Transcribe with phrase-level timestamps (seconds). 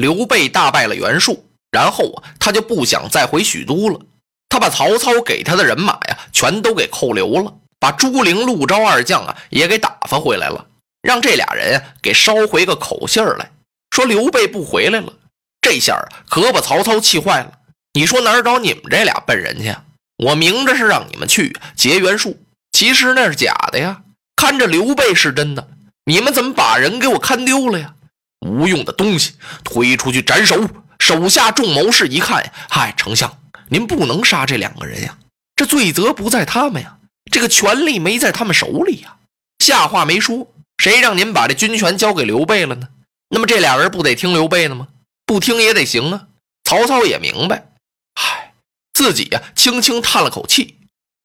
[0.00, 4.00] 刘备大败了袁术，然后啊，他就不想再回许都了。
[4.48, 10.66] 他把曹操给他的人马呀，全都给扣留了，把朱灵、陆昭二将啊也给打发回来了，
[11.02, 13.50] 让这俩人给捎回个口信儿来，
[13.90, 15.12] 说刘备不回来了。
[15.60, 15.94] 这下
[16.28, 17.52] 可把曹操气坏了。
[17.92, 19.74] 你说哪儿找你们这俩笨人去？
[20.16, 22.38] 我明着是让你们去劫袁术，
[22.72, 24.02] 其实那是假的呀。
[24.36, 25.68] 看着刘备是真的，
[26.06, 27.94] 你们怎么把人给我看丢了呀？
[28.40, 30.68] 无用的东西，推出去斩首！
[30.98, 35.18] 手下众谋士一看，嗨，丞相，您不能杀这两个人呀，
[35.56, 36.98] 这罪责不在他们呀，
[37.30, 39.16] 这个权力没在他们手里呀。
[39.58, 42.88] 下话没说，谁让您把这军权交给刘备了呢？
[43.30, 44.88] 那么这俩人不得听刘备的吗？
[45.24, 46.28] 不听也得行啊。
[46.64, 47.72] 曹操也明白，
[48.14, 48.52] 嗨，
[48.92, 50.76] 自己呀，轻轻叹了口气。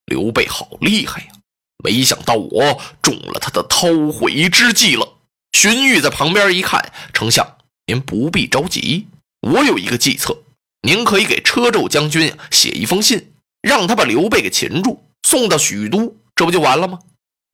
[0.06, 1.28] 刘备好厉害呀，
[1.84, 5.15] 没想到我中了他的韬晦之计了。
[5.58, 9.06] 荀彧在旁边一看，丞相，您不必着急，
[9.40, 10.36] 我有一个计策，
[10.82, 13.32] 您可以给车胄将军写一封信，
[13.62, 16.98] 让他把刘备给擒住，送到许都，这不就完了吗？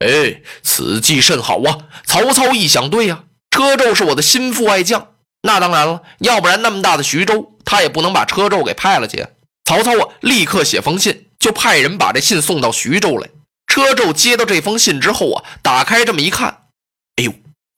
[0.04, 1.78] 哎，此计甚好啊！
[2.04, 3.22] 曹操一想，对呀，
[3.52, 9.24] 车胄是我的心腹爱将，那当然了，要不然那么大的徐州，他也不能把车胄给派了去。
[9.64, 13.30] 曹操啊，立刻写封信，就派人把这信送到徐州来。
[13.68, 16.61] 车胄接到这封信之后啊，打开这么一看，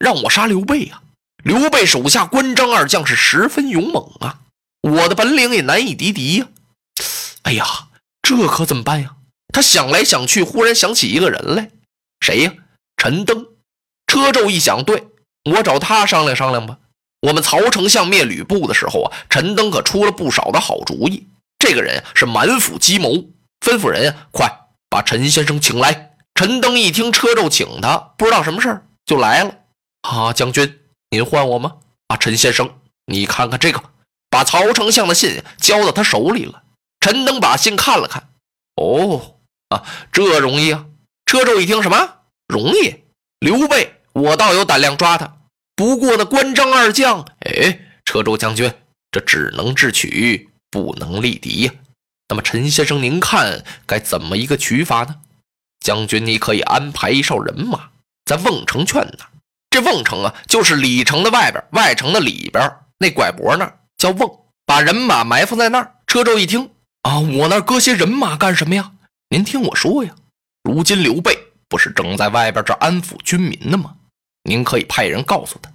[0.05, 1.01] 让我杀刘备呀！
[1.43, 4.37] 刘备手下关张二将是十分勇猛啊，
[4.81, 6.47] 我的本领也难以敌敌呀。
[7.41, 7.65] 哎呀，
[8.21, 9.15] 这可怎么办呀？
[9.51, 11.71] 他想来想去，忽然想起一个人来，
[12.19, 12.53] 谁呀？
[12.97, 13.47] 陈登。
[14.05, 15.07] 车胄一想，对
[15.49, 16.77] 我找他商量商量吧。
[17.21, 21.25] 我们曹丞相灭吕布的时候啊，陈登可出了不少的好主意。
[21.57, 23.09] 这个人是满腹计谋，
[23.65, 24.47] 吩咐人快
[24.87, 26.11] 把陈先生请来。
[26.35, 29.55] 陈登一听车胄请他，不知道什么事儿，就来了。
[30.05, 31.77] 啊，将军，您唤我吗？
[32.07, 33.81] 啊，陈先生，你看看这个，
[34.29, 36.61] 把曹丞相的信交到他手里了。
[36.99, 38.29] 陈登把信看了看，
[38.75, 39.37] 哦，
[39.69, 40.85] 啊，这容易啊。
[41.25, 42.17] 车胄一听，什么
[42.47, 43.03] 容易？
[43.39, 45.37] 刘备，我倒有胆量抓他。
[45.75, 48.71] 不过那关张二将，哎，车胄将军，
[49.11, 51.73] 这只能智取，不能力敌呀。
[52.29, 55.15] 那么陈先生，您看该怎么一个取法呢？
[55.79, 57.89] 将军，你可以安排一哨人马
[58.25, 59.34] 在瓮城圈那。
[59.75, 65.95] 这瓮城啊，就是里城的外边，外城的里边那拐脖那叫瓮，把人马埋伏在那儿。
[66.07, 66.69] 车胄一听
[67.01, 68.93] 啊，我那搁些人马干什么呀？
[69.27, 70.15] 您听我说呀，
[70.63, 71.37] 如今刘备
[71.67, 73.93] 不是正在外边这安抚军民呢吗？
[74.43, 75.69] 您可以派人告诉他，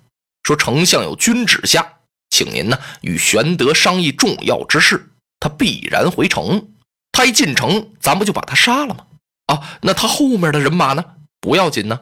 [0.44, 1.86] 说丞相有军旨下，
[2.30, 6.70] 请您呢与玄德商议重要之事，他必然回城。
[7.12, 9.04] 他一进城，咱不就把他杀了吗？
[9.48, 11.04] 啊，那他后面的人马呢？
[11.38, 12.00] 不要紧呢。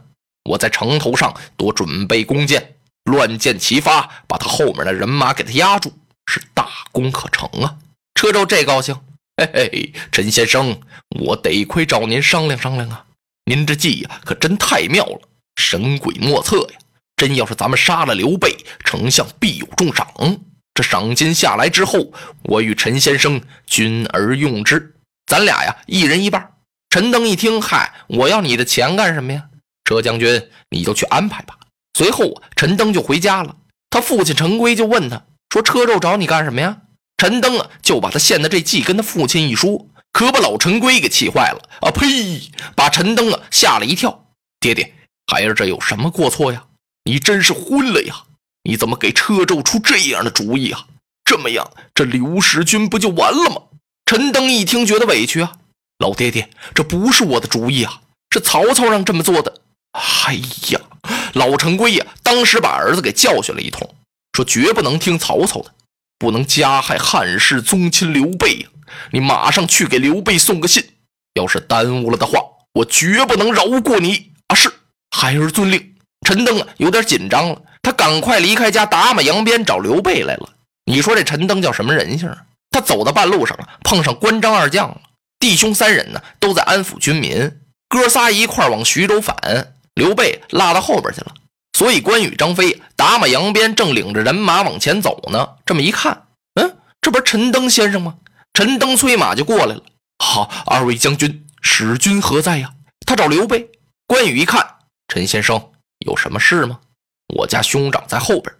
[0.48, 5.92] 我在城头上多准备弓箭，乱箭齐发，把他后面的人马给他压住，
[6.26, 7.76] 是大功可成啊！
[8.14, 8.98] 车胄这高兴，
[9.36, 10.80] 嘿嘿，陈先生，
[11.20, 13.04] 我得亏找您商量商量啊！
[13.44, 15.20] 您这计呀，可真太妙了，
[15.56, 16.78] 神鬼莫测呀！
[17.16, 20.08] 真要是咱们杀了刘备，丞相必有重赏。
[20.72, 22.10] 这赏金下来之后，
[22.44, 24.94] 我与陈先生均而用之，
[25.26, 26.52] 咱俩呀，一人一半。
[26.88, 29.44] 陈登一听，嗨，我要你的钱干什么呀？
[29.88, 31.56] 车将军，你就去安排吧。
[31.94, 33.56] 随后，陈登就回家了。
[33.88, 36.82] 他父亲陈规就问他说：“车胄找你干什么呀？”
[37.16, 41.90] 陈登啊，就把他献的这计跟他父亲一说，可把老陈规给气坏了啊！
[41.90, 42.50] 呸！
[42.76, 44.26] 把陈登啊吓了一跳。
[44.60, 44.94] 爹爹，
[45.26, 46.66] 孩儿这有什么过错呀？
[47.04, 48.24] 你真是昏了呀！
[48.64, 50.86] 你怎么给车胄出这样的主意啊？
[51.24, 53.62] 这么样，这刘使君不就完了吗？
[54.04, 55.54] 陈登一听，觉得委屈啊。
[55.98, 59.62] 老爹爹，这不是我的主意啊，是曹操让这么做的。
[59.92, 60.34] 哎
[60.70, 60.80] 呀，
[61.34, 63.88] 老陈规呀，当时把儿子给教训了一通，
[64.32, 65.72] 说绝不能听曹操的，
[66.18, 68.68] 不能加害汉室宗亲刘备呀！
[69.12, 70.84] 你马上去给刘备送个信，
[71.34, 72.40] 要是耽误了的话，
[72.74, 74.54] 我绝不能饶过你啊！
[74.54, 74.72] 是，
[75.10, 75.94] 孩儿遵令。
[76.26, 80.50] 陈登啊，有点紧张了，他赶快离开家，打马扬鞭找刘备来了。
[80.84, 82.44] 你说这陈登叫什么人性啊？
[82.70, 85.00] 他走到半路上了，碰上关张二将了，
[85.38, 89.74] 弟兄三人呢，都在安抚军民，哥仨一块往徐州返。
[89.98, 91.34] 刘备落到后边去了，
[91.76, 95.56] 所以关羽、张飞打马扬鞭，正领着人马往前走呢。
[95.66, 98.14] 这么一看，嗯，这不是陈登先生吗？
[98.54, 99.82] 陈登催马就过来了。
[100.24, 102.70] 好，二位将军，使君何在呀？
[103.04, 103.68] 他找刘备。
[104.06, 104.64] 关羽一看，
[105.08, 105.72] 陈先生
[106.06, 106.78] 有什么事吗？
[107.34, 108.54] 我家兄长在后边。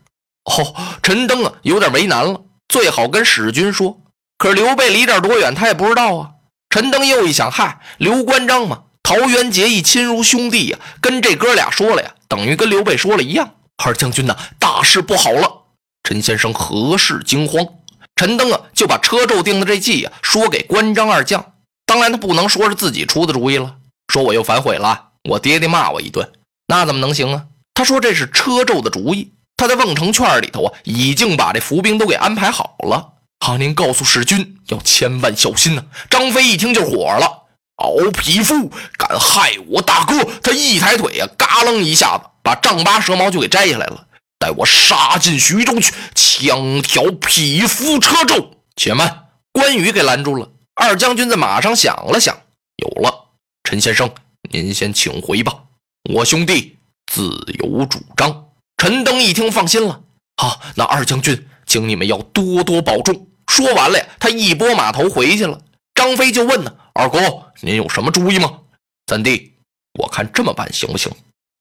[0.44, 4.00] 哦，陈登啊，有点为难了，最好跟使君说。
[4.38, 6.30] 可是刘备离这儿多远，他也不知道啊。
[6.68, 8.82] 陈登又一想，嗨，刘关张嘛。
[9.08, 10.78] 桃园结义，亲如兄弟呀！
[11.00, 13.54] 跟这哥俩说了呀，等于跟刘备说了一样。
[13.82, 15.50] 二将军呐，大事不好了！
[16.02, 17.66] 陈先生何事惊慌？
[18.16, 21.42] 陈登啊，就把车胄定的这计啊，说给关张二将。
[21.86, 23.76] 当然，他不能说是自己出的主意了，
[24.12, 26.30] 说我又反悔了，我爹爹骂我一顿，
[26.66, 27.44] 那怎么能行啊？
[27.72, 33.14] 他说这是车胄的主意，他在瓮城圈里头啊，已经把这伏兵都给安排好了。
[33.40, 35.82] 好，您告诉使君要千万小心呐！
[36.10, 37.37] 张飞一听就火了，
[37.78, 40.24] 敖匹夫敢害我大哥！
[40.42, 44.06] 他一抬腿呀，嘎楞一下子把丈八蛇矛就给摘下来了。
[44.38, 48.50] 待我杀进徐州去，枪挑匹夫车胄。
[48.76, 50.48] 且慢，关羽给拦住了。
[50.74, 52.36] 二将军在马上想了想，
[52.76, 53.12] 有了，
[53.64, 54.08] 陈先生，
[54.50, 55.52] 您先请回吧，
[56.14, 56.76] 我兄弟
[57.12, 58.44] 自有主张。
[58.76, 60.00] 陈登一听，放心了。
[60.36, 63.26] 好，那二将军，请你们要多多保重。
[63.48, 65.60] 说完了呀，他一拨马头回去了。
[66.08, 67.18] 张飞就问呢：“二哥，
[67.60, 68.60] 您有什么主意吗？”
[69.08, 69.52] 三弟，
[69.92, 71.12] 我看这么办行不行？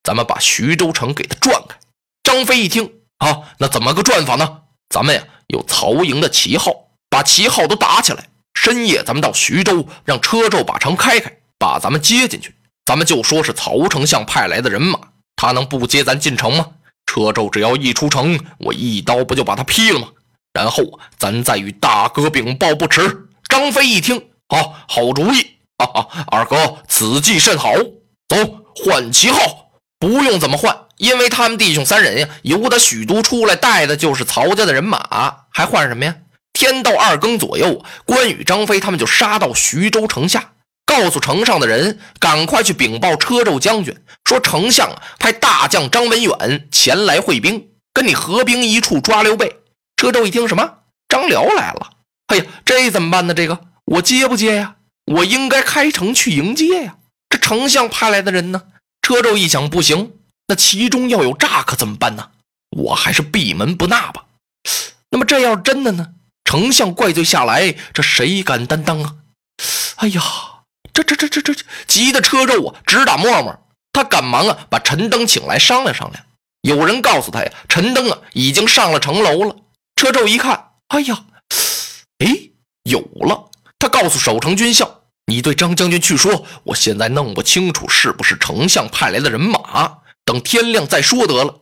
[0.03, 1.75] 咱们把徐州城给他转开。
[2.23, 4.61] 张飞一听，啊，那怎么个转法呢？
[4.88, 6.71] 咱们呀，有曹营的旗号，
[7.09, 8.29] 把旗号都打起来。
[8.53, 11.29] 深夜咱们到徐州，让车胄把城开开，
[11.59, 12.55] 把咱们接进去。
[12.85, 14.97] 咱们就说是曹丞相派来的人马，
[15.35, 16.67] 他能不接咱进城吗？
[17.05, 20.07] 车胄只要一出城，我一刀不就把他劈了吗？
[20.53, 23.25] 然后咱再与大哥禀报不迟。
[23.49, 27.73] 张飞一听，好好主意，哈哈，二哥此计甚好。
[28.29, 28.35] 走，
[28.75, 30.77] 换旗号，不用怎么换。
[30.97, 36.15] 因为他们弟兄三人呀，由得许都出来带的就是曹家的人马，还换什么呀？
[36.53, 40.53] 天到二更左右，关羽、张飞他们就杀到徐州城下，
[40.85, 43.95] 告诉城上的人，赶快去禀报车胄将军，
[44.25, 44.89] 说丞相
[45.19, 49.57] 派大将张文远前来会兵，跟你合兵一处抓刘备。
[49.97, 50.67] 车胄一听，什么？
[51.07, 51.91] 张辽来了？
[52.27, 53.33] 哎呀，这怎么办呢？
[53.33, 54.75] 这个我接不接呀？
[55.06, 56.98] 我应该开城去迎接呀。
[57.30, 58.63] 这丞相派来的人呢？
[59.01, 60.13] 车胄一想，不行。
[60.48, 62.31] 那其中要有诈，可怎么办呢？
[62.72, 64.25] 我还是闭门不纳吧。
[65.10, 66.13] 那么这要是真的呢？
[66.44, 69.16] 丞相怪罪下来，这谁敢担当啊？
[69.95, 70.22] 哎呀，
[70.94, 73.57] 这这这这这急的车胄啊，直打沫沫。
[73.94, 76.25] 他赶忙啊，把陈登请来商量商量。
[76.62, 79.56] 有人告诉他呀，陈登啊已经上了城楼了。
[79.95, 81.24] 车胄一看，哎呀，
[82.19, 82.50] 哎，
[82.83, 83.50] 有了！
[83.79, 91.62] 他告诉守城军校：“你对张将军去说，我现在弄不清楚是不是丞相派来的人马。”等天亮再说得了。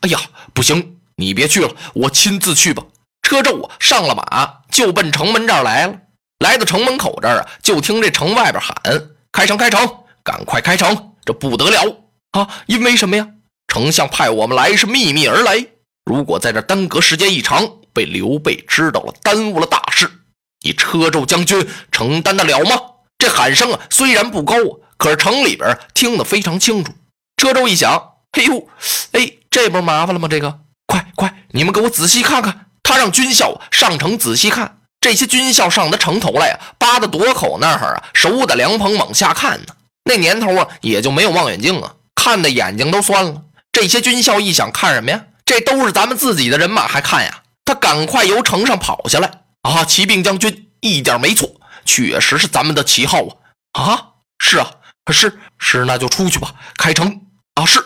[0.00, 0.20] 哎呀，
[0.54, 2.84] 不行，你别去了，我亲自去吧。
[3.22, 5.94] 车胄啊，上了马就奔城门这儿来了。
[6.38, 8.76] 来到城门口这儿啊，就听这城外边喊
[9.32, 9.80] ：“开城，开城，
[10.22, 11.96] 赶快开城！”这不得了
[12.30, 12.48] 啊！
[12.66, 13.28] 因为什么呀？
[13.66, 15.66] 丞相派我们来是秘密而来。
[16.04, 19.87] 如果在这耽搁时间一长，被刘备知道了，耽误了大，
[20.68, 22.78] 你车胄将军承担得了吗？
[23.16, 24.54] 这喊声啊，虽然不高，
[24.98, 26.92] 可是城里边听得非常清楚。
[27.38, 28.68] 车胄一想，嘿呦，
[29.12, 30.28] 哎，这不麻烦了吗？
[30.28, 32.66] 这个，快快，你们给我仔细看看。
[32.82, 34.76] 他让军校上城仔细看。
[35.00, 39.68] 这些军校上的城头来呀，扒到垛口那儿啊，手打凉棚往下看呢。
[40.04, 43.40] 那年头啊，也就没有望远镜啊，看的眼睛都酸了。
[43.72, 45.24] 这些军校一想，看什么呀？
[45.46, 47.42] 这都是咱们自己的人马，还看呀？
[47.64, 49.30] 他赶快由城上跑下来
[49.62, 49.84] 啊！
[49.84, 51.50] 骑兵将军一点没错，
[51.84, 53.24] 确实是咱们的旗号
[53.72, 53.82] 啊！
[53.82, 54.70] 啊，是啊，
[55.12, 57.20] 是是，那就出去吧，开城。
[57.54, 57.66] 啊！
[57.66, 57.84] 是，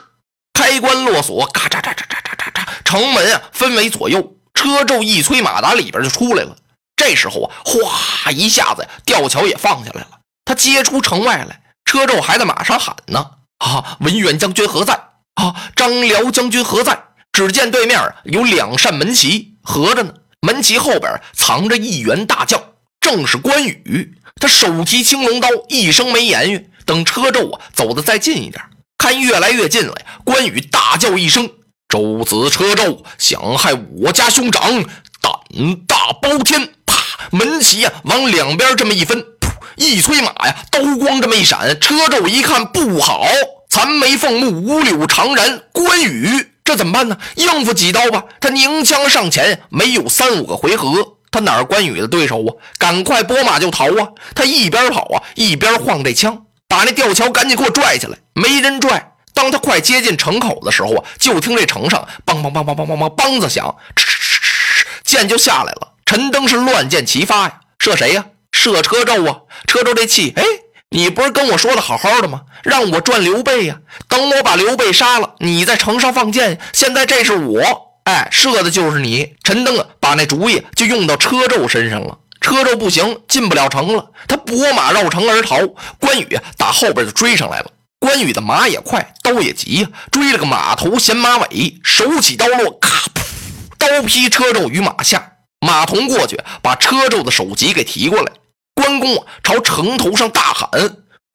[0.52, 6.56] 开关落锁，咔嚓嚓嚓嚓嚓嚓嚓，城门啊分为左右，车胄一催马达里边就出来了。
[6.94, 10.20] 这时候啊，哗一下子，吊桥也放下来了。
[10.44, 14.94] 他接出城外来，车胄还在马上喊呢：“啊，文远将军何在？
[15.34, 20.12] 啊，张辽将军何在？”只见对面有两扇门旗合着呢，
[20.44, 22.60] 门旗后边藏着一员大将，
[23.00, 24.14] 正是关羽。
[24.40, 26.68] 他手提青龙刀，一声没言语。
[26.84, 28.60] 等车胄啊走的再近一点。
[28.98, 29.94] 看越来越近了！
[30.24, 31.48] 关羽大叫一声
[31.88, 34.82] ：“周子车胄想害我家兄长，
[35.20, 43.26] 胆大包天！”啪，门旗呀往两边这么一分，噗，一催马呀，刀光这么一闪，车胄一看不好，
[43.68, 47.18] 残眉凤目，五柳长髯，关羽这怎么办呢？
[47.34, 48.24] 应付几刀吧！
[48.40, 52.48] 他拧枪上前，没有三五个回合，他哪是关羽的对手啊？
[52.78, 54.08] 赶快拨马就逃啊！
[54.34, 56.46] 他一边跑啊，一边晃这枪。
[56.66, 58.16] 把那吊桥赶紧给我拽起来！
[58.32, 59.12] 没人拽。
[59.34, 64.38] 当他快接近城口的时候啊，就听这城上梆梆梆梆梆梆梆梆子响，哧哧哧
[64.80, 65.92] 哧，箭就下来了。
[66.06, 68.24] 陈登是乱箭齐发呀，射谁呀？
[68.52, 69.40] 射车胄啊！
[69.66, 70.42] 车胄这气，哎，
[70.92, 72.42] 你不是跟我说的好好的吗？
[72.62, 73.78] 让我转刘备呀！
[74.08, 76.60] 等我把刘备杀了，你在城上放箭。
[76.74, 77.62] 现在这是我，
[78.04, 79.34] 哎，射的就是你。
[79.42, 82.18] 陈登啊，把那主意就用到车胄身上了。
[82.42, 84.10] 车胄不行，进不了城了。
[84.28, 85.56] 他拨马绕城而逃。
[85.98, 87.70] 关羽打后边就追上来了。
[87.98, 93.22] 关羽的马也快，刀也急呀，追了个马头衔马尾，手起刀落，咔噗，
[93.78, 95.32] 刀劈车胄于马下。
[95.60, 98.32] 马童过去，把车胄的首级给提过来。
[98.82, 100.68] 关公啊，朝城头上大喊：“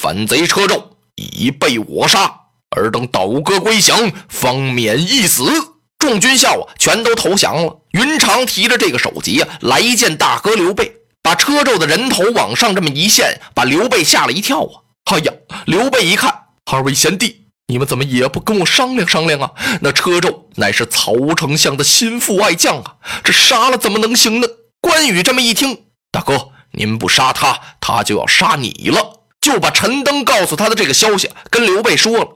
[0.03, 0.83] 反贼车胄
[1.15, 2.29] 已被我杀，
[2.75, 5.49] 尔等倒戈归降，方免一死。”
[5.97, 7.77] 众军校啊，全都投降了。
[7.91, 10.91] 云长提着这个首级啊，来见大哥刘备，
[11.23, 14.83] 把车胄的人头往上这么一献，把刘备吓了一跳啊！
[15.05, 15.31] 哎呀，
[15.65, 16.33] 刘备一看，
[16.65, 19.51] 二位贤弟，你们怎么也不跟我商量商量啊？
[19.81, 24.47] 那车胄乃是曹丞相的心腹爱将啊，这杀了怎么能行呢？
[24.81, 32.27] 关羽这么一听，大哥，您不杀他，他就要杀你了，就把陈登告诉他的这个消息跟刘备说了。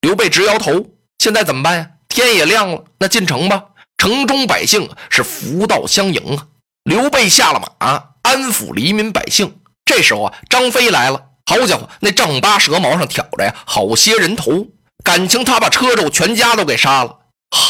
[0.00, 0.86] 刘备直摇头，
[1.18, 1.90] 现在怎么办呀？
[2.08, 3.64] 天也亮了，那进城吧。
[3.96, 6.46] 城中百姓是扶道相迎啊。
[6.84, 9.56] 刘备下了马，安抚黎民百姓。
[9.84, 11.20] 这时候啊，张飞来了。
[11.46, 14.66] 好家伙，那丈八蛇矛上挑着呀，好些人头。
[15.02, 17.18] 感情他把车胄全家都给杀了。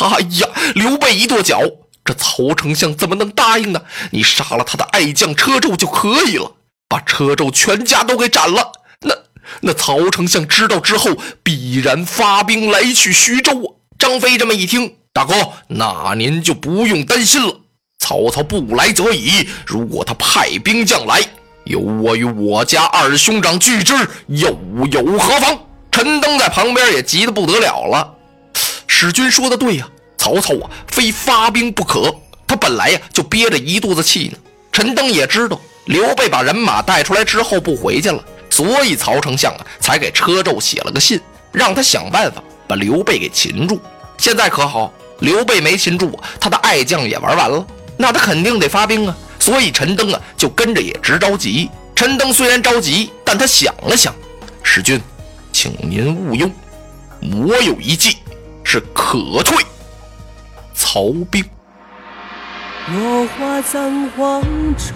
[0.01, 1.61] 哎呀，刘备一跺脚，
[2.05, 3.81] 这曹丞相怎么能答应呢？
[4.11, 6.53] 你杀了他的爱将车胄就可以了，
[6.89, 8.73] 把车胄全家都给斩了。
[9.01, 9.15] 那
[9.63, 13.69] 那曹丞相知道之后，必然发兵来取徐州啊。
[13.99, 15.35] 张飞这么一听，大哥，
[15.69, 17.61] 那您就不用担心了。
[17.99, 21.23] 曹操不来则已，如果他派兵将来，
[21.65, 23.95] 有我与我家二兄长拒之，
[24.27, 24.59] 又
[24.93, 25.59] 有何妨？
[25.91, 28.15] 陈登在旁边也急得不得了了。
[28.87, 29.89] 史君说的对呀，
[30.25, 32.11] 曹操啊，非发兵不可。
[32.47, 34.39] 他本来呀就憋着一肚子气呢。
[34.73, 41.21] 陈登也知道刘备把人马带出来之后不回去了，所以曹丞相啊才给车胄写了个信，
[41.53, 43.79] 让他想办法把刘备给擒住。
[44.17, 47.67] 现在可好，刘备没擒住，他的爱将也玩完了，
[47.99, 49.15] 那他肯定得发兵啊。
[49.39, 51.69] 所以陈登啊就跟着也直着急。
[51.95, 54.15] 陈登虽然着急，但他想了想，
[54.63, 54.99] 使君，
[55.53, 56.51] 请您勿忧，
[57.21, 58.17] 我有一计，
[58.65, 59.63] 是可退
[60.95, 61.45] 曹兵。
[62.87, 64.41] 落花葬黄
[64.79, 64.95] 冢。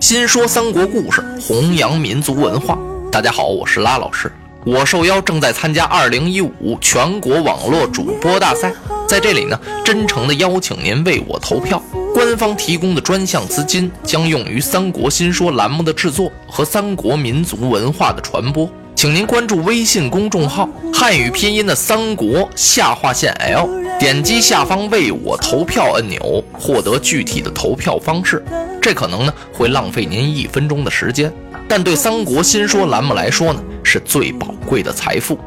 [0.00, 2.76] 新说三国故事，弘扬民族文化。
[3.12, 4.32] 大家好，我是拉老师。
[4.64, 8.74] 我受邀正在参加二零一五全国网络主播大赛，
[9.06, 11.80] 在这里呢，真诚的邀请您为我投票。
[12.12, 23.68] 官方提供的专项资金将用于《三国新说》栏目的制作和三国民族文化的传播，请您关注微信公众号汉语拼音的三国下划线 L，
[24.00, 28.42] 点击下方为我投票按钮，获得具体的投票方式。
[28.80, 31.30] 这可能呢会浪费您一分钟的时间。
[31.68, 35.38] 但对《三国新说》栏目来说呢，是最宝贵的财富。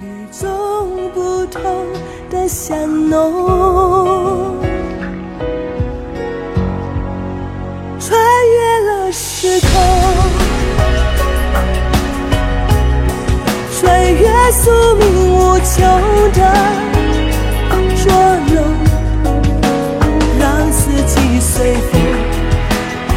[0.00, 1.62] 与众不同
[2.28, 4.56] 的香浓，
[8.00, 9.70] 穿越了时空，
[14.52, 15.80] 宿命无求
[16.34, 16.40] 的
[17.96, 18.12] 捉
[18.52, 18.56] 弄，
[20.38, 21.92] 让四季随风，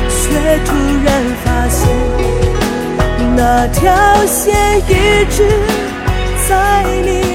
[0.07, 0.73] 却突
[1.03, 1.07] 然
[1.43, 1.79] 发现。
[3.35, 3.83] 那条
[4.25, 5.37] 线一直
[6.47, 7.34] 在你。